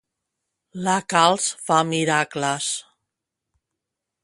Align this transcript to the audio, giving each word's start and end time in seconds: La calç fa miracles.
La 0.87 0.95
calç 1.13 1.51
fa 1.67 1.77
miracles. 1.91 2.73